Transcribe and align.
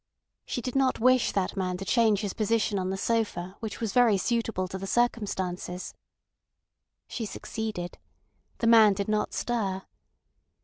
She 0.47 0.61
did 0.63 0.75
not 0.75 0.99
wish 0.99 1.31
that 1.31 1.55
man 1.55 1.77
to 1.77 1.85
change 1.85 2.21
his 2.21 2.33
position 2.33 2.79
on 2.79 2.89
the 2.89 2.97
sofa 2.97 3.55
which 3.59 3.79
was 3.79 3.93
very 3.93 4.17
suitable 4.17 4.67
to 4.69 4.79
the 4.79 4.87
circumstances. 4.87 5.93
She 7.07 7.27
succeeded. 7.27 7.99
The 8.57 8.65
man 8.65 8.93
did 8.95 9.07
not 9.07 9.31
stir. 9.35 9.83